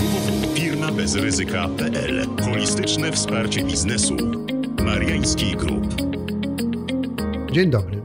[0.00, 4.16] www.firmabezryzyka.pl Holistyczne wsparcie biznesu.
[4.84, 5.94] Mariański Group.
[7.52, 8.02] Dzień dobry.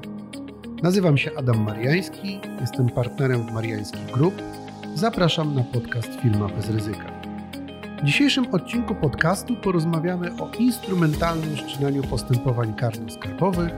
[0.83, 4.33] Nazywam się Adam Mariański, jestem partnerem w Mariański Group.
[4.95, 7.21] Zapraszam na podcast Firma bez ryzyka.
[8.01, 13.71] W dzisiejszym odcinku podcastu porozmawiamy o instrumentalnym wszczynaniu postępowań karno-skarbowych,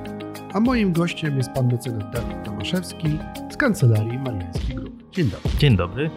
[0.54, 3.20] a moim gościem jest pan mecenas Dawid Tomaszewski
[3.52, 5.12] z Kancelarii Mariański Group.
[5.12, 5.50] Dzień dobry.
[5.60, 6.10] Dzień dobry.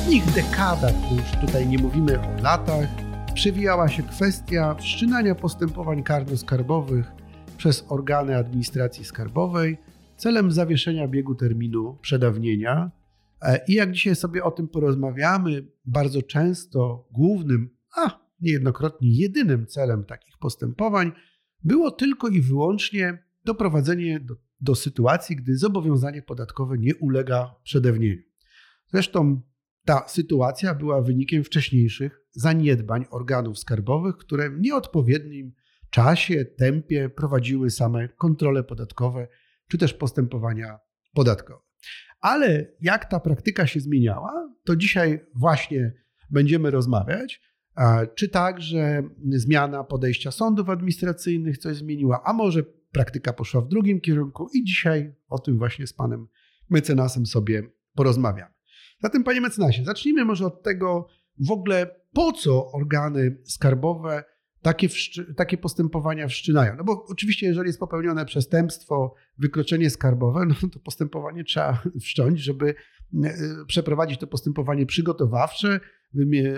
[0.00, 2.88] Ostatnich dekadach, to już tutaj nie mówimy o latach,
[3.34, 7.04] przewijała się kwestia wszczynania postępowań karno-skarbowych
[7.56, 9.78] przez organy administracji skarbowej
[10.16, 12.90] celem zawieszenia biegu terminu przedawnienia.
[13.42, 20.04] E, I jak dzisiaj sobie o tym porozmawiamy, bardzo często głównym, a niejednokrotnie jedynym celem
[20.04, 21.12] takich postępowań
[21.64, 28.22] było tylko i wyłącznie doprowadzenie do, do sytuacji, gdy zobowiązanie podatkowe nie ulega przedawnieniu.
[28.86, 29.49] Zresztą
[29.84, 35.52] ta sytuacja była wynikiem wcześniejszych zaniedbań organów skarbowych, które w nieodpowiednim
[35.90, 39.28] czasie, tempie prowadziły same kontrole podatkowe
[39.68, 40.78] czy też postępowania
[41.14, 41.60] podatkowe.
[42.20, 45.92] Ale jak ta praktyka się zmieniała, to dzisiaj właśnie
[46.30, 47.42] będziemy rozmawiać.
[48.14, 52.62] Czy tak, że zmiana podejścia sądów administracyjnych coś zmieniła, a może
[52.92, 56.28] praktyka poszła w drugim kierunku i dzisiaj o tym właśnie z panem
[56.70, 57.62] mecenasem sobie
[57.94, 58.59] porozmawiamy.
[59.02, 64.24] Zatem, panie mecenasie, zacznijmy może od tego w ogóle, po co organy skarbowe
[64.62, 64.88] takie,
[65.36, 66.76] takie postępowania wszczynają.
[66.76, 72.74] No bo oczywiście, jeżeli jest popełnione przestępstwo, wykroczenie skarbowe, no to postępowanie trzeba wszcząć, żeby
[73.24, 73.34] e,
[73.66, 75.80] przeprowadzić to postępowanie przygotowawcze,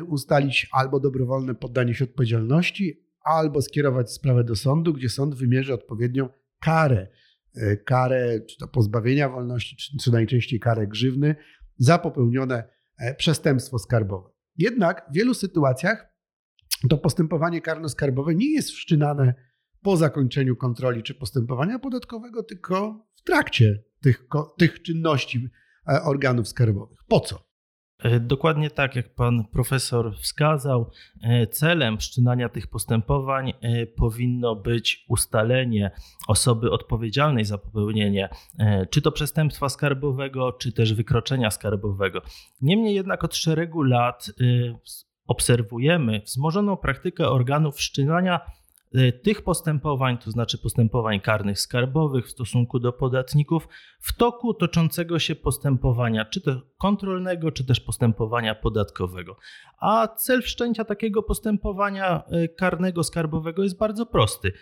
[0.08, 6.28] ustalić albo dobrowolne poddanie się odpowiedzialności, albo skierować sprawę do sądu, gdzie sąd wymierzy odpowiednią
[6.60, 7.08] karę.
[7.56, 11.36] E, karę czy to pozbawienia wolności, czy, czy najczęściej karę grzywny
[11.78, 12.64] za popełnione
[12.98, 14.30] e, przestępstwo skarbowe.
[14.56, 16.12] Jednak w wielu sytuacjach
[16.88, 19.34] to postępowanie karno-skarbowe nie jest wszczynane
[19.82, 24.26] po zakończeniu kontroli czy postępowania podatkowego, tylko w trakcie tych,
[24.58, 25.48] tych czynności
[25.88, 26.98] e, organów skarbowych.
[27.08, 27.51] Po co?
[28.02, 30.90] E, dokładnie tak, jak pan profesor wskazał,
[31.22, 33.52] e, celem wszczynania tych postępowań
[33.96, 35.90] powinno być ustalenie
[36.28, 38.28] osoby odpowiedzialnej za popełnienie
[38.90, 42.22] czy to przestępstwa skarbowego, czy też wykroczenia skarbowego.
[42.60, 44.32] Niemniej jednak od szeregu lat
[45.26, 48.61] obserwujemy wzmożoną praktykę organów wszczynania e,
[49.22, 53.68] tych postępowań, to znaczy postępowań karnych skarbowych w stosunku do podatników,
[54.00, 59.36] w toku toczącego się postępowania, czy to kontrolnego, czy też postępowania podatkowego.
[59.80, 64.52] A cel wszczęcia takiego postępowania e, karnego skarbowego jest bardzo prosty.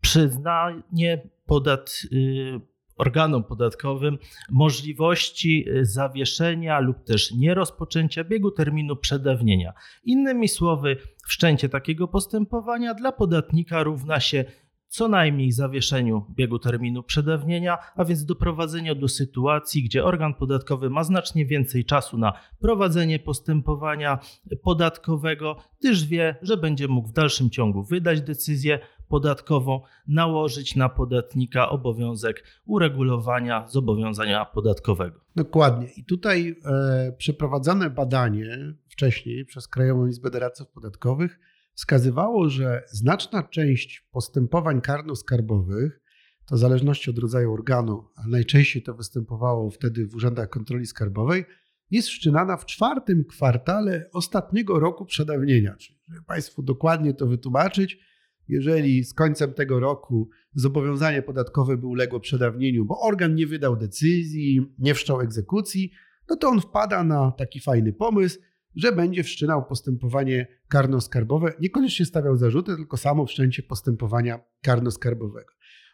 [0.00, 2.60] Przyznanie podat, e,
[3.00, 4.18] organom podatkowym
[4.50, 9.72] możliwości y, zawieszenia lub też nierozpoczęcia biegu terminu przedawnienia.
[10.04, 10.96] Innymi słowy,
[11.26, 14.44] wszczęcie takiego postępowania dla podatnika równa się
[14.90, 21.04] co najmniej zawieszeniu biegu terminu przedawnienia, a więc doprowadzeniu do sytuacji, gdzie organ podatkowy ma
[21.04, 24.18] znacznie więcej czasu na prowadzenie postępowania
[24.62, 28.78] podatkowego, gdyż wie, że będzie mógł w dalszym ciągu wydać decyzję
[29.10, 35.20] podatkową, nałożyć na podatnika obowiązek uregulowania zobowiązania podatkowego.
[35.36, 35.88] Dokładnie.
[35.96, 41.40] I tutaj e, przeprowadzone badanie wcześniej przez Krajową Izbę Doradców Podatkowych
[41.74, 46.00] wskazywało, że znaczna część postępowań karno-skarbowych,
[46.46, 51.44] to w zależności od rodzaju organu, a najczęściej to występowało wtedy w urzędach kontroli skarbowej,
[51.90, 55.76] jest wszczynana w czwartym kwartale ostatniego roku przedawnienia.
[55.76, 58.09] Czyli, żeby Państwu dokładnie to wytłumaczyć,
[58.50, 64.74] jeżeli z końcem tego roku zobowiązanie podatkowe by uległo przedawnieniu, bo organ nie wydał decyzji,
[64.78, 65.92] nie wszczął egzekucji,
[66.30, 68.38] no to on wpada na taki fajny pomysł,
[68.76, 75.52] że będzie wszczynał postępowanie karno-skarbowe, niekoniecznie stawiał zarzuty, tylko samo wszczęcie postępowania karno-skarbowego.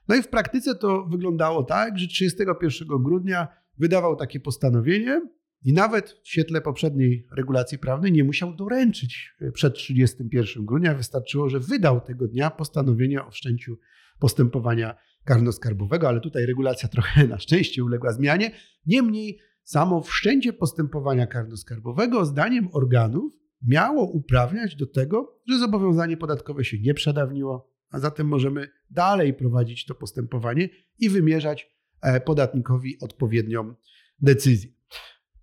[0.09, 5.23] No i w praktyce to wyglądało tak, że 31 grudnia wydawał takie postanowienie
[5.63, 10.95] i nawet w świetle poprzedniej regulacji prawnej nie musiał doręczyć przed 31 grudnia.
[10.95, 13.79] Wystarczyło, że wydał tego dnia postanowienie o wszczęciu
[14.19, 18.51] postępowania karno-skarbowego, ale tutaj regulacja trochę na szczęście uległa zmianie.
[18.87, 26.79] Niemniej Samo wszczęcie postępowania karno-skarbowego, zdaniem organów, miało uprawniać do tego, że zobowiązanie podatkowe się
[26.79, 33.75] nie przedawniło, a zatem możemy dalej prowadzić to postępowanie i wymierzać e, podatnikowi odpowiednią
[34.21, 34.71] decyzję.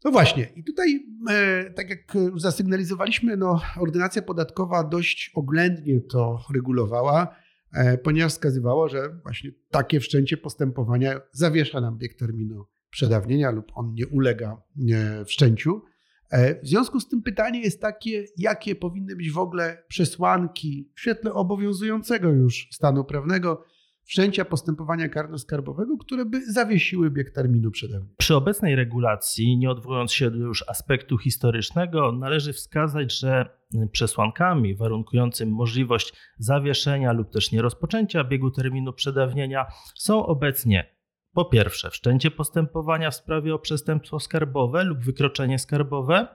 [0.04, 7.36] No właśnie, i tutaj, e, tak jak zasygnalizowaliśmy, no, ordynacja podatkowa dość oględnie to regulowała,
[7.74, 13.94] e, ponieważ wskazywała, że właśnie takie wszczęcie postępowania zawiesza nam bieg terminu przedawnienia lub on
[13.94, 14.62] nie ulega
[15.26, 15.82] wszczęciu.
[16.30, 21.02] E, w związku z tym pytanie jest takie, jakie powinny być w ogóle przesłanki w
[21.02, 23.66] świetle obowiązującego już stanu prawnego
[24.06, 28.16] wszczęcia postępowania karno-skarbowego, które by zawiesiły bieg terminu przedawnienia.
[28.18, 33.46] Przy obecnej regulacji, nie odwołując się do już aspektu historycznego, należy wskazać, że
[33.92, 39.66] przesłankami warunkującymi możliwość zawieszenia lub też nierozpoczęcia biegu terminu przedawnienia
[39.96, 40.94] są obecnie
[41.34, 46.28] po pierwsze, wszczęcie postępowania w sprawie o przestępstwo skarbowe lub wykroczenie skarbowe.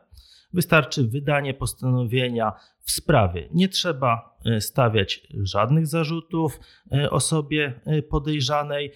[0.52, 3.48] Wystarczy wydanie postanowienia w sprawie.
[3.52, 6.60] Nie trzeba e, stawiać żadnych zarzutów
[6.92, 8.92] e, osobie e, podejrzanej,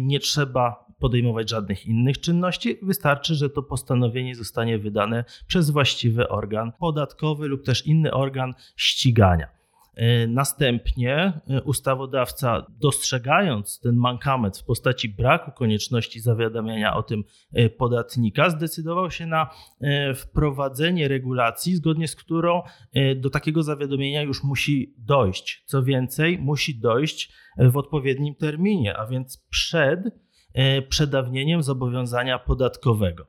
[0.00, 2.78] nie trzeba podejmować żadnych innych czynności.
[2.82, 9.59] Wystarczy, że to postanowienie zostanie wydane przez właściwy organ podatkowy lub też inny organ ścigania.
[10.00, 17.70] E, następnie e, ustawodawca, dostrzegając ten mankament w postaci braku konieczności zawiadamiania o tym e,
[17.70, 19.50] podatnika, zdecydował się na
[20.14, 22.62] wprowadzenie regulacji, zgodnie z którą
[23.16, 25.64] do takiego zawiadomienia już musi dojść.
[25.66, 30.00] Co więcej, musi dojść w odpowiednim terminie, a więc przed
[30.88, 33.26] przedawnieniem zobowiązania podatkowego.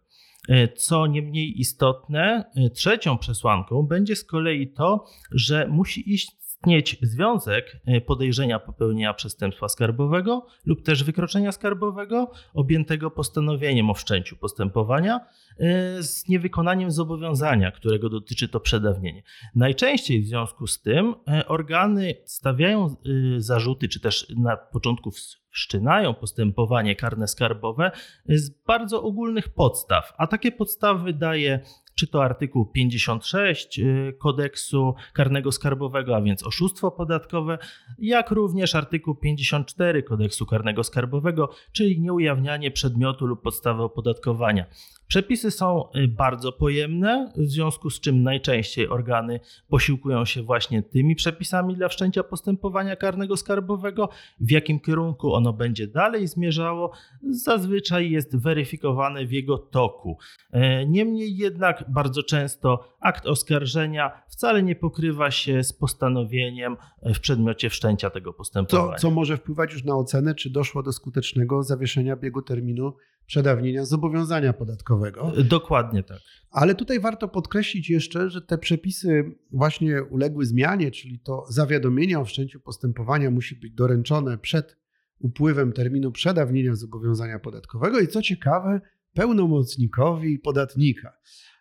[0.75, 7.77] Co nie mniej istotne, trzecią przesłanką będzie z kolei to, że musi iść istnieć związek
[7.85, 15.19] e, podejrzenia popełnienia przestępstwa skarbowego lub też wykroczenia skarbowego objętego postanowieniem o wszczęciu postępowania
[15.59, 19.23] e, z niewykonaniem zobowiązania, którego dotyczy to przedawnienie.
[19.55, 22.95] Najczęściej w związku z tym e, organy stawiają
[23.37, 25.11] zarzuty, czy też na początku
[25.49, 27.91] wszczynają postępowanie karne skarbowe
[28.29, 31.59] z bardzo ogólnych podstaw, a takie podstawy daje
[32.01, 37.57] czy to artykuł 56 y, kodeksu karnego skarbowego, a więc oszustwo podatkowe,
[37.99, 44.65] jak również artykuł 54 kodeksu karnego skarbowego, czyli nieujawnianie przedmiotu lub podstawy opodatkowania.
[45.11, 51.15] Przepisy są y, bardzo pojemne, w związku z czym najczęściej organy posiłkują się właśnie tymi
[51.15, 54.09] przepisami dla wszczęcia postępowania karnego skarbowego.
[54.39, 56.91] W jakim kierunku ono będzie dalej zmierzało,
[57.29, 60.17] zazwyczaj jest weryfikowane w jego toku.
[60.51, 67.69] E, niemniej jednak bardzo często akt oskarżenia wcale nie pokrywa się z postanowieniem w przedmiocie
[67.69, 68.97] wszczęcia tego postępowania.
[68.97, 72.93] Co, co może wpływać już na ocenę, czy doszło do skutecznego zawieszenia biegu terminu
[73.31, 75.31] przedawnienia zobowiązania podatkowego.
[75.43, 76.19] Dokładnie tak.
[76.49, 82.25] Ale tutaj warto podkreślić jeszcze, że te przepisy właśnie uległy zmianie, czyli to zawiadomienie o
[82.25, 84.77] wszczęciu postępowania musi być doręczone przed
[85.19, 88.81] upływem terminu przedawnienia zobowiązania podatkowego i co ciekawe,
[89.13, 91.13] pełnomocnikowi podatnika.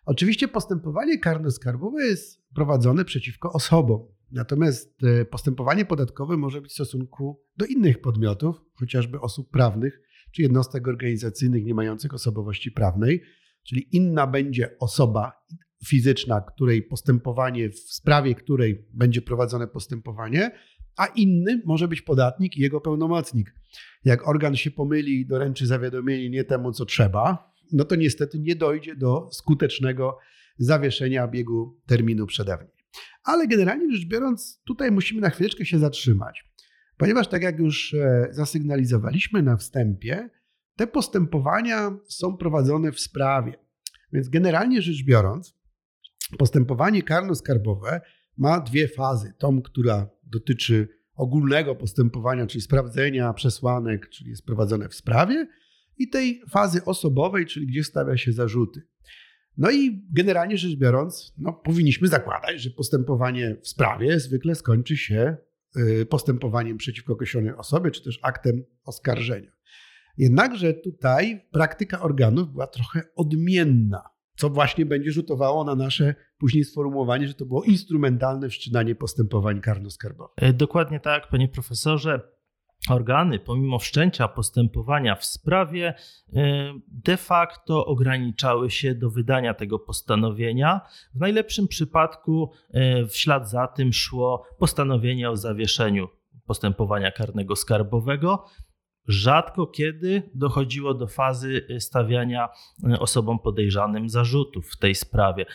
[0.05, 7.41] Oczywiście postępowanie karno-skarbowe jest prowadzone przeciwko osobom, natomiast e, postępowanie podatkowe może być w stosunku
[7.57, 10.01] do innych podmiotów, chociażby osób prawnych,
[10.31, 13.21] czy jednostek organizacyjnych nie mających osobowości prawnej,
[13.63, 15.31] czyli inna będzie osoba
[15.87, 20.51] fizyczna, której postępowanie, w sprawie której będzie prowadzone postępowanie,
[20.97, 23.55] a inny może być podatnik i jego pełnomocnik.
[24.05, 28.55] Jak organ się pomyli i doręczy zawiadomienie nie temu, co trzeba, no to niestety nie
[28.55, 30.17] dojdzie do skutecznego
[30.57, 32.71] zawieszenia biegu terminu przedawnień.
[33.23, 36.43] Ale generalnie rzecz biorąc, tutaj musimy na chwileczkę się zatrzymać.
[37.01, 40.29] Ponieważ, tak jak już e, zasygnalizowaliśmy na wstępie,
[40.75, 43.53] te postępowania są prowadzone w sprawie.
[44.13, 45.57] Więc generalnie rzecz biorąc,
[46.37, 48.01] postępowanie karno-skarbowe
[48.37, 49.33] ma dwie fazy.
[49.37, 55.47] Tą, która dotyczy ogólnego postępowania, czyli sprawdzenia przesłanek, czyli jest prowadzone w sprawie,
[55.97, 58.81] i tej fazy osobowej, czyli gdzie stawia się zarzuty.
[59.57, 65.37] No i generalnie rzecz biorąc, no, powinniśmy zakładać, że postępowanie w sprawie zwykle skończy się
[66.09, 69.51] postępowaniem przeciwko określonej osobie, czy też aktem oskarżenia.
[70.17, 74.03] Jednakże tutaj praktyka organów była trochę odmienna,
[74.35, 80.33] co właśnie będzie rzutowało na nasze później sformułowanie, że to było instrumentalne wszczynanie postępowań karno-skarbowych.
[80.37, 82.21] E, dokładnie tak, panie profesorze.
[82.89, 85.93] Organy, pomimo wszczęcia postępowania w sprawie,
[86.33, 90.81] e, de facto ograniczały się do wydania tego postanowienia.
[91.15, 96.07] W najlepszym przypadku e, w ślad za tym szło postanowienie o zawieszeniu
[96.45, 98.45] postępowania karnego skarbowego.
[99.07, 102.49] Rzadko kiedy dochodziło do fazy stawiania
[102.89, 105.45] e, osobom podejrzanym zarzutów w tej sprawie.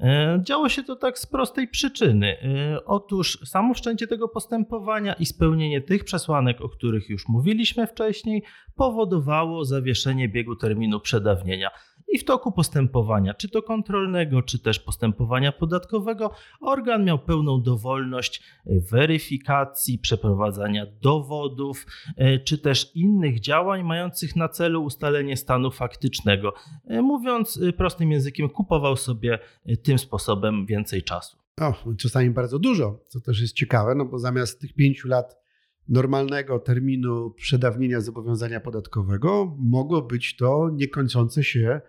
[0.00, 2.36] E, działo się to tak z prostej przyczyny.
[2.42, 8.42] E, otóż samo wszczęcie tego postępowania i spełnienie tych przesłanek, o których już mówiliśmy wcześniej,
[8.76, 11.70] powodowało zawieszenie biegu terminu przedawnienia.
[12.12, 18.42] I w toku postępowania, czy to kontrolnego, czy też postępowania podatkowego, organ miał pełną dowolność
[18.90, 21.86] weryfikacji, przeprowadzania dowodów,
[22.16, 26.54] e, czy też innych działań mających na celu ustalenie stanu faktycznego.
[26.84, 29.38] E, mówiąc e, prostym językiem, kupował sobie
[29.82, 31.38] tym sposobem więcej czasu.
[31.60, 35.40] O, czasami bardzo dużo, co też jest ciekawe, no bo zamiast tych pięciu lat
[35.88, 41.80] normalnego terminu przedawnienia zobowiązania podatkowego mogło być to niekończące się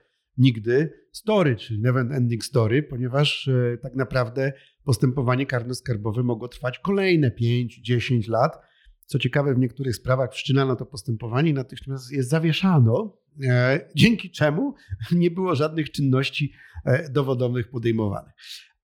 [0.42, 7.32] nigdy story, czyli never ending story, ponieważ e, tak naprawdę postępowanie karno-skarbowe mogło trwać kolejne
[7.32, 8.60] 5-10 lat.
[9.06, 14.76] Co ciekawe, w niektórych sprawach wszczynano to postępowanie natychmiast je zawieszano, e, dzięki czemu
[15.12, 16.54] nie było żadnych czynności
[16.86, 18.34] e, dowodowych podejmowanych.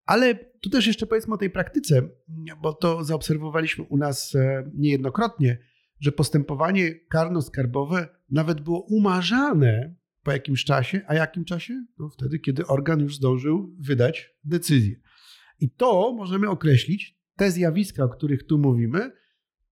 [0.06, 2.10] Ale tu też jeszcze powiedzmy o tej praktyce,
[2.62, 4.38] bo to zaobserwowaliśmy u nas
[4.74, 5.58] niejednokrotnie,
[6.00, 9.96] że postępowanie karno-skarbowe nawet było umarzane
[10.28, 11.02] po jakimś czasie.
[11.08, 11.86] A jakim czasie?
[12.00, 14.96] No wtedy, kiedy organ już zdążył wydać decyzję.
[15.60, 19.12] I to możemy określić, te zjawiska, o których tu mówimy,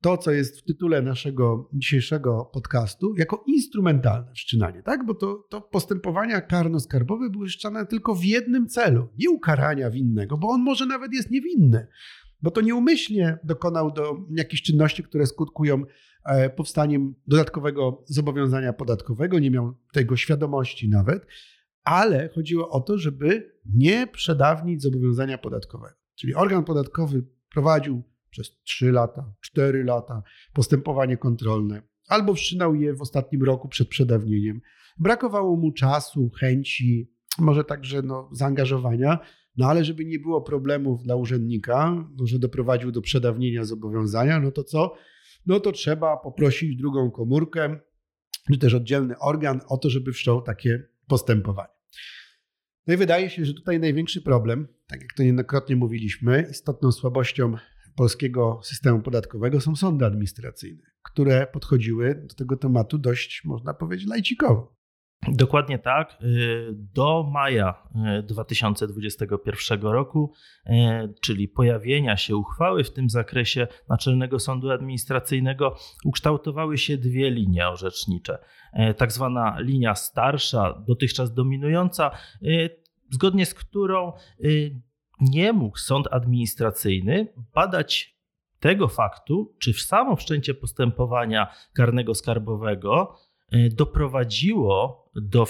[0.02, 5.06] to, co jest w tytule naszego dzisiejszego podcastu, jako instrumentalne wszczynanie, tak?
[5.06, 10.48] Bo to, to postępowania karno-skarbowe były wszczane tylko w jednym celu, nie ukarania winnego, bo
[10.48, 11.88] on może nawet jest niewinny,
[12.42, 15.84] bo to nieumyślnie dokonał do jakichś czynności, które skutkują
[16.56, 21.26] powstaniem dodatkowego zobowiązania podatkowego, nie miał tego świadomości nawet,
[21.84, 25.96] ale chodziło o to, żeby nie przedawnić zobowiązania podatkowego.
[26.16, 33.02] Czyli organ podatkowy prowadził przez 3 lata, 4 lata postępowanie kontrolne, albo wszczynał je w
[33.02, 34.62] ostatnim roku przed przedawnieniem.
[35.00, 39.20] Brakowało mu czasu, chęci, może także no, zaangażowania,
[39.58, 44.52] no ale żeby nie było problemów dla urzędnika, no, że doprowadził do przedawnienia zobowiązania, no
[44.52, 44.96] to co?
[45.46, 47.80] No to trzeba poprosić drugą komórkę,
[48.52, 51.74] czy też oddzielny organ o to, żeby wszczął takie postępowanie.
[52.88, 57.54] No i wydaje się, że tutaj największy problem, tak jak to niejednokrotnie mówiliśmy, istotną słabością
[57.96, 64.76] polskiego systemu podatkowego są sądy administracyjne, które podchodziły do tego tematu dość, można powiedzieć, lajcikowo.
[65.28, 66.18] Dokładnie tak.
[66.24, 67.84] Y, do maja
[68.24, 70.34] 2021 y, roku,
[70.66, 70.72] y,
[71.22, 78.38] czyli pojawienia się uchwały w tym zakresie Naczelnego Sądu Administracyjnego, ukształtowały się dwie linie orzecznicze.
[78.98, 82.12] Tak zwana linia starsza, dotychczas dominująca,
[83.10, 84.14] zgodnie z którą
[85.22, 88.18] nie mógł sąd administracyjny badać
[88.60, 93.16] tego faktu, czy w samo wszczęcie postępowania karnego skarbowego
[93.72, 95.46] doprowadziło do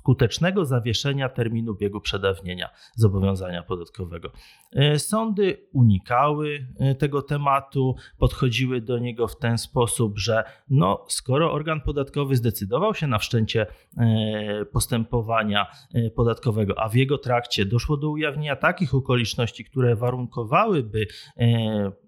[0.00, 4.32] skutecznego zawieszenia terminu biegu przedawnienia zobowiązania podatkowego.
[4.72, 11.52] E, sądy unikały e, tego tematu, podchodziły do niego w ten sposób, że no, skoro
[11.52, 15.66] organ podatkowy zdecydował się na wszczęcie e, postępowania
[16.14, 21.06] podatkowego, a w jego trakcie doszło do ujawnienia takich okoliczności, które warunkowałyby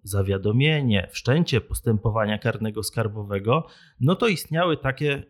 [0.02, 3.66] zawiadomienie, wszczęcie postępowania karnego skarbowego,
[4.00, 5.22] no to istniały takie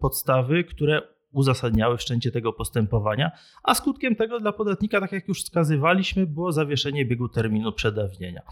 [0.00, 1.02] podstawy, które
[1.32, 3.30] uzasadniały wszczęcie tego postępowania,
[3.62, 8.42] a skutkiem tego dla podatnika, tak jak już wskazywaliśmy, było zawieszenie biegu terminu przedawnienia.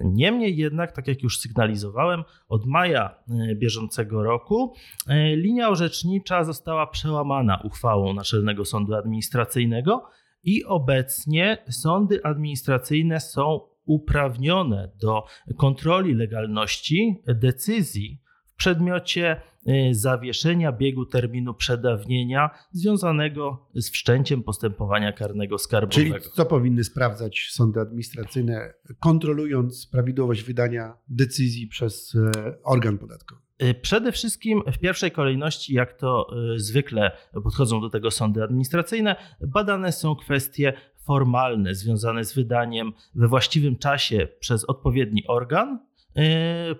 [0.00, 3.14] Niemniej jednak, tak jak już sygnalizowałem, od maja
[3.50, 4.74] e, bieżącego roku
[5.08, 10.04] e, linia orzecznicza została przełamana uchwałą Naczelnego Sądu Administracyjnego
[10.44, 15.24] i obecnie sądy administracyjne są uprawnione do
[15.58, 18.22] kontroli legalności decyzji
[18.52, 26.18] w przedmiocie Y, zawieszenia biegu terminu przedawnienia związanego z wszczęciem postępowania karnego skarbowego.
[26.18, 33.40] Czyli co powinny sprawdzać sądy administracyjne, kontrolując prawidłowość wydania decyzji przez e, organ podatkowy?
[33.62, 37.10] Y, przede wszystkim w pierwszej kolejności, jak to y, zwykle
[37.42, 40.72] podchodzą do tego sądy administracyjne, badane są kwestie
[41.06, 45.78] formalne związane z wydaniem we właściwym czasie przez odpowiedni organ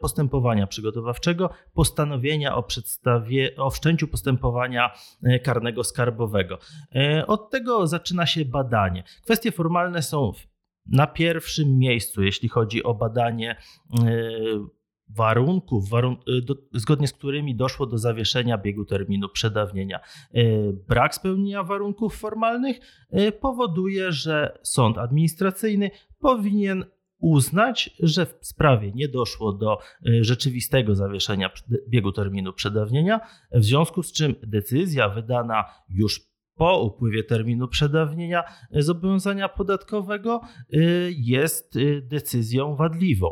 [0.01, 4.91] postępowania przygotowawczego, postanowienia o, przedstawie, o wszczęciu postępowania
[5.23, 6.59] e, karnego skarbowego.
[6.95, 9.05] E, od tego zaczyna się badanie.
[9.25, 10.33] Kwestie formalne są
[10.87, 13.57] na pierwszym miejscu, jeśli chodzi o badanie
[15.09, 20.01] warunków, warun do, zgodnie z którymi doszło do zawieszenia biegu terminu przedawnienia.
[20.89, 22.81] Brak spełnienia warunków formalnych
[23.41, 26.85] powoduje, że sąd administracyjny powinien
[27.23, 31.51] uznać, że w sprawie nie doszło do y, rzeczywistego zawieszenia
[31.89, 33.21] biegu terminu przedawnienia,
[33.53, 36.21] w związku z czym decyzja wydana już
[36.55, 40.41] po upływie terminu przedawnienia zobowiązania podatkowego
[40.75, 43.31] y, jest y, decyzją wadliwą.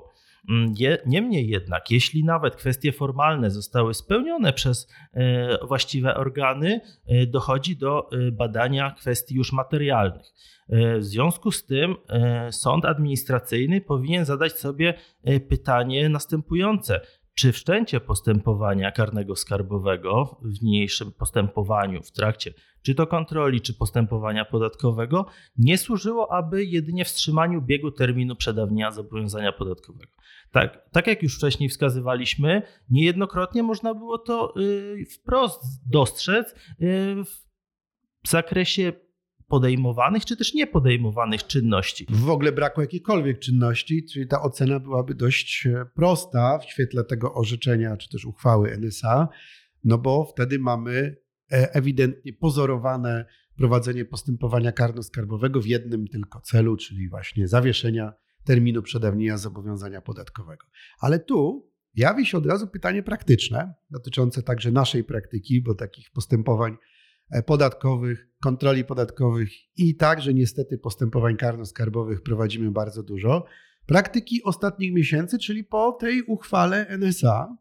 [0.49, 0.75] Mm,
[1.07, 8.11] niemniej jednak, jeśli nawet kwestie formalne zostały spełnione przez e, właściwe organy, e, dochodzi do
[8.13, 10.27] e, badania kwestii już materialnych.
[10.99, 11.97] W związku z tym
[12.51, 14.95] sąd administracyjny powinien zadać sobie
[15.49, 17.01] pytanie następujące:
[17.35, 24.45] czy wszczęcie postępowania karnego skarbowego w niniejszym postępowaniu w trakcie czy to kontroli, czy postępowania
[24.45, 25.27] podatkowego
[25.59, 30.13] nie służyło aby jedynie wstrzymaniu biegu terminu przedawnienia zobowiązania podatkowego.
[30.53, 36.55] Tak, tak jak już wcześniej wskazywaliśmy, niejednokrotnie można było to y, wprost dostrzec y,
[38.25, 38.93] w zakresie
[39.50, 42.07] podejmowanych czy też niepodejmowanych czynności.
[42.11, 47.35] W ogóle braku jakiejkolwiek czynności, czyli ta ocena byłaby dość e, prosta w świetle tego
[47.35, 49.28] orzeczenia czy też uchwały NSA,
[49.85, 51.16] no bo wtedy mamy
[51.52, 53.25] e, ewidentnie pozorowane
[53.57, 58.12] prowadzenie postępowania karno-skarbowego w jednym tylko celu, czyli właśnie zawieszenia
[58.45, 60.66] terminu przedawnienia zobowiązania podatkowego.
[61.00, 66.76] Ale tu jawi się od razu pytanie praktyczne, dotyczące także naszej praktyki, bo takich postępowań
[67.47, 73.45] podatkowych, kontroli podatkowych i także niestety postępowań karno-skarbowych prowadzimy bardzo dużo.
[73.87, 77.57] Praktyki ostatnich miesięcy, czyli po tej uchwale NSA,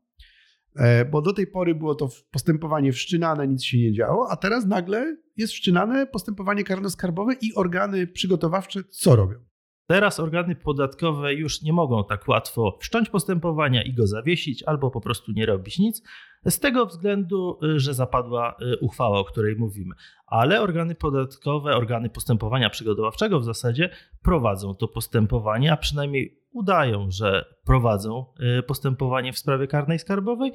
[0.75, 4.65] e, bo do tej pory było to postępowanie wszczynane, nic się nie działo, a teraz
[4.65, 9.49] nagle jest wszczynane postępowanie karno-skarbowe i organy przygotowawcze co robią?
[9.87, 15.01] Teraz organy podatkowe już nie mogą tak łatwo wszcząć postępowania i go zawiesić, albo po
[15.01, 16.03] prostu nie robić nic,
[16.45, 19.95] z tego względu, y, że zapadła y, uchwała, o której mówimy.
[20.27, 23.89] Ale organy podatkowe, organy postępowania przygotowawczego w zasadzie
[24.23, 28.25] prowadzą to postępowanie, a przynajmniej udają, że prowadzą
[28.59, 30.51] y, postępowanie w sprawie karnej skarbowej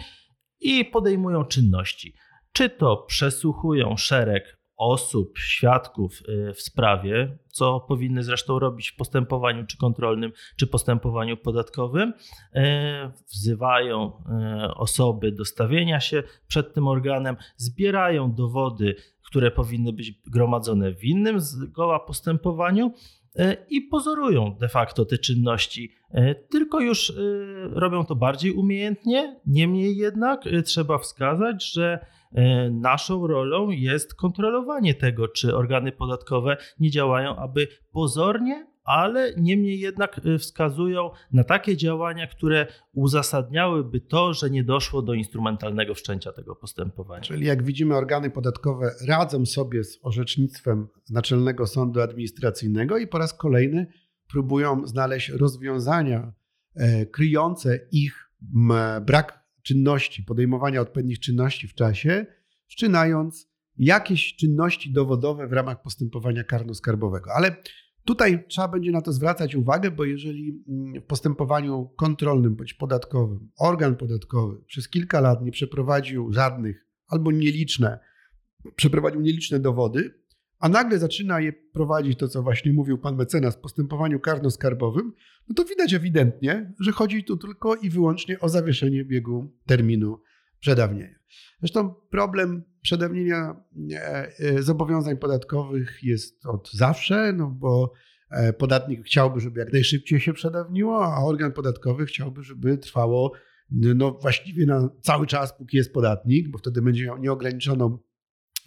[0.60, 2.14] i podejmują czynności.
[2.52, 9.66] Czy to przesłuchują szereg osób, świadków y, w sprawie, co powinny zresztą robić w postępowaniu
[9.66, 12.12] czy kontrolnym, czy postępowaniu podatkowym.
[12.56, 12.60] Y,
[13.32, 14.12] wzywają
[14.66, 21.04] y, osoby do stawienia się przed tym organem, zbierają dowody, które powinny być gromadzone w
[21.04, 22.92] innym zgoła postępowaniu
[23.70, 25.92] i pozorują de facto te czynności,
[26.50, 27.12] tylko już
[27.72, 29.40] robią to bardziej umiejętnie.
[29.46, 32.06] Niemniej jednak trzeba wskazać, że
[32.70, 40.20] naszą rolą jest kontrolowanie tego, czy organy podatkowe nie działają, aby pozornie, ale niemniej jednak
[40.24, 46.56] e, wskazują na takie działania, które uzasadniałyby to, że nie doszło do instrumentalnego wszczęcia tego
[46.56, 47.22] postępowania.
[47.22, 53.34] Czyli jak widzimy, organy podatkowe radzą sobie z orzecznictwem Naczelnego Sądu Administracyjnego i po raz
[53.34, 53.86] kolejny
[54.28, 56.32] próbują znaleźć rozwiązania
[56.74, 58.30] e, kryjące ich
[59.02, 62.26] brak czynności, podejmowania odpowiednich czynności w czasie,
[62.66, 67.30] wszczynając jakieś czynności dowodowe w ramach postępowania karno-skarbowego.
[67.34, 67.56] Ale
[68.04, 73.50] tutaj trzeba będzie na to zwracać uwagę, bo jeżeli mm, w postępowaniu kontrolnym bądź podatkowym
[73.58, 77.98] organ podatkowy przez kilka lat nie przeprowadził żadnych albo nieliczne,
[78.76, 80.23] przeprowadził nieliczne dowody,
[80.64, 85.12] a nagle zaczyna je prowadzić to, co właśnie mówił pan mecenas w postępowaniu karno-skarbowym,
[85.48, 90.20] no to widać ewidentnie, że chodzi tu tylko i wyłącznie o zawieszenie biegu terminu
[90.60, 91.18] przedawnienia.
[91.58, 93.56] Zresztą problem przedawnienia
[93.92, 97.92] e, e, zobowiązań podatkowych jest od zawsze, no bo
[98.30, 103.32] e, podatnik chciałby, żeby jak najszybciej się przedawniło, a organ podatkowy chciałby, żeby trwało
[103.70, 107.98] no właściwie na cały czas, póki jest podatnik, bo wtedy będzie miał nieograniczoną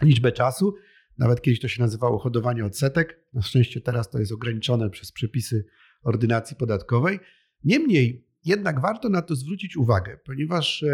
[0.02, 0.76] liczbę czasu.
[1.18, 3.24] Nawet kiedyś to się nazywało hodowanie odsetek.
[3.34, 5.66] Na szczęście teraz to jest ograniczone przez przepisy
[6.04, 7.20] ordynacji podatkowej.
[7.64, 10.90] Niemniej jednak warto na to zwrócić uwagę, ponieważ e,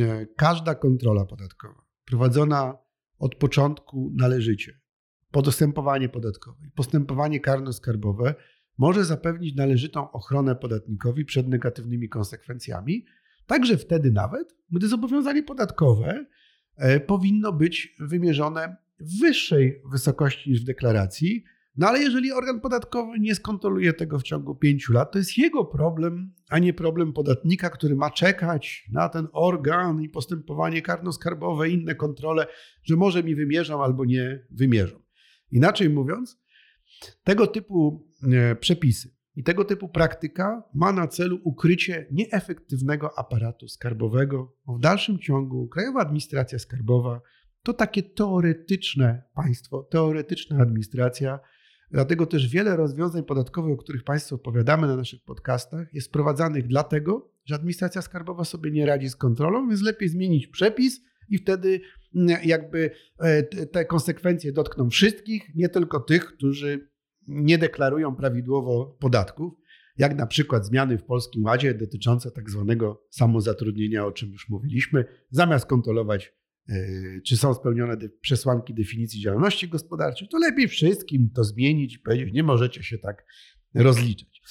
[0.00, 2.78] e, każda kontrola podatkowa prowadzona
[3.18, 4.80] od początku należycie,
[5.30, 8.34] postępowanie podatkowe postępowanie karno-skarbowe
[8.78, 13.04] może zapewnić należytą ochronę podatnikowi przed negatywnymi konsekwencjami,
[13.46, 16.26] także wtedy nawet, gdy zobowiązanie podatkowe
[16.76, 18.76] e, powinno być wymierzone
[19.20, 21.44] wyższej wysokości niż w deklaracji,
[21.76, 25.64] no ale jeżeli organ podatkowy nie skontroluje tego w ciągu pięciu lat, to jest jego
[25.64, 31.94] problem, a nie problem podatnika, który ma czekać na ten organ i postępowanie karno-skarbowe, inne
[31.94, 32.46] kontrole,
[32.82, 35.02] że może mi wymierzą albo nie wymierzą.
[35.50, 36.42] Inaczej mówiąc,
[37.24, 44.56] tego typu e, przepisy i tego typu praktyka ma na celu ukrycie nieefektywnego aparatu skarbowego,
[44.66, 47.20] bo w dalszym ciągu Krajowa Administracja Skarbowa
[47.62, 51.38] to takie teoretyczne państwo, teoretyczna administracja,
[51.92, 57.32] Dlatego też wiele rozwiązań podatkowych, o których Państwu opowiadamy na naszych podcastach, jest wprowadzanych dlatego,
[57.44, 61.80] że administracja skarbowa sobie nie radzi z kontrolą, więc lepiej zmienić przepis i wtedy
[62.14, 66.88] mm, jakby e, te konsekwencje dotkną wszystkich, nie tylko tych, którzy
[67.26, 69.52] nie deklarują prawidłowo podatków.
[69.98, 75.04] jak na przykład zmiany w Polskim Ładzie dotyczące tak zwanego samozatrudnienia, o czym już mówiliśmy,
[75.30, 76.32] zamiast kontrolować,
[77.26, 82.42] czy są spełnione przesłanki definicji działalności gospodarczej, to lepiej wszystkim to zmienić i powiedzieć, nie
[82.42, 83.24] możecie się tak
[83.74, 84.42] rozliczać.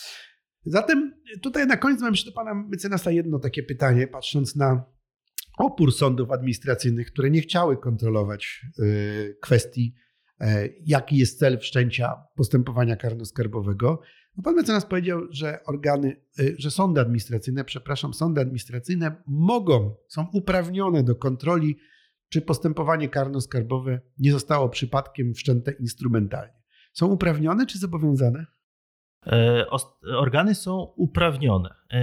[0.65, 4.83] Zatem tutaj na koniec mam jeszcze do pana mecenasa jedno takie pytanie, patrząc na
[5.57, 9.95] opór sądów administracyjnych, które nie chciały kontrolować yy, kwestii,
[10.39, 10.47] yy,
[10.85, 13.97] jaki jest cel wszczęcia postępowania karno-skarbowego.
[14.37, 20.27] No pan mecenas powiedział, że organy, yy, że sądy administracyjne, przepraszam, sądy administracyjne mogą, są
[20.33, 21.77] uprawnione do kontroli,
[22.31, 26.61] czy postępowanie karno-skarbowe nie zostało przypadkiem wszczęte instrumentalnie.
[26.93, 28.45] Są uprawnione czy zobowiązane?
[29.27, 29.65] E,
[30.17, 31.69] organy są uprawnione.
[31.91, 32.01] E,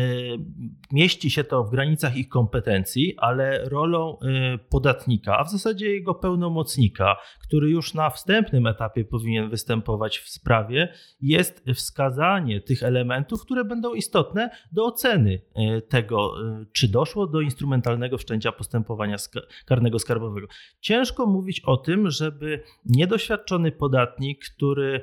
[0.92, 6.14] mieści się to w granicach ich kompetencji, ale rolą e, podatnika, a w zasadzie jego
[6.14, 13.64] pełnomocnika, który już na wstępnym etapie powinien występować w sprawie, jest wskazanie tych elementów, które
[13.64, 15.40] będą istotne do oceny
[15.88, 16.34] tego,
[16.72, 19.16] czy doszło do instrumentalnego wszczęcia postępowania
[19.66, 20.46] karnego skarbowego.
[20.80, 25.00] Ciężko mówić o tym, żeby niedoświadczony podatnik, który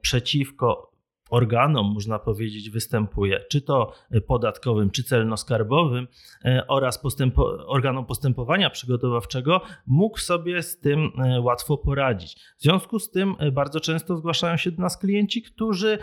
[0.00, 0.95] przeciwko
[1.30, 3.92] organom, można powiedzieć, występuje, czy to
[4.26, 6.06] podatkowym, czy celno-skarbowym
[6.44, 12.36] e, oraz postępo, organom postępowania przygotowawczego, mógł sobie z tym e, łatwo poradzić.
[12.58, 15.98] W związku z tym e, bardzo często zgłaszają się do nas klienci, którzy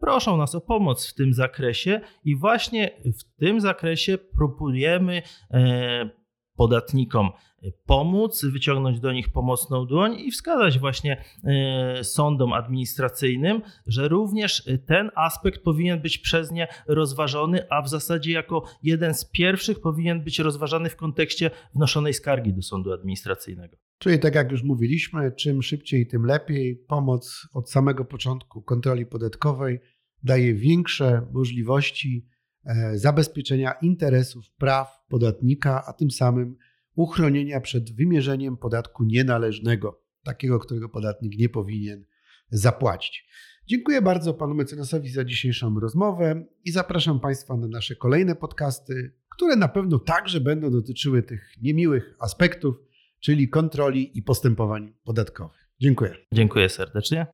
[0.00, 5.22] proszą nas o pomoc w tym zakresie i właśnie w tym zakresie próbujemy
[6.60, 7.30] podatnikom
[7.86, 15.10] pomóc, wyciągnąć do nich pomocną dłoń i wskazać właśnie e, sądom administracyjnym, że również ten
[15.14, 20.38] aspekt powinien być przez nie rozważony, a w zasadzie jako jeden z pierwszych powinien być
[20.38, 23.76] rozważany w kontekście wnoszonej skargi do sądu administracyjnego.
[23.98, 26.76] Czyli tak jak już mówiliśmy, czym szybciej, tym lepiej.
[26.76, 29.80] Pomoc od samego początku kontroli podatkowej
[30.22, 32.39] daje większe możliwości e,
[32.94, 36.56] zabezpieczenia interesów, praw podatnika, a tym samym
[36.94, 42.04] uchronienia przed wymierzeniem podatku nienależnego, takiego, którego podatnik nie powinien
[42.50, 43.28] zapłacić.
[43.66, 49.56] Dziękuję bardzo panu mecenasowi za dzisiejszą rozmowę i zapraszam państwa na nasze kolejne podcasty, które
[49.56, 52.76] na pewno także będą dotyczyły tych niemiłych aspektów,
[53.20, 55.70] czyli kontroli i postępowań podatkowych.
[55.80, 56.14] Dziękuję.
[56.32, 57.26] Dziękuję serdecznie.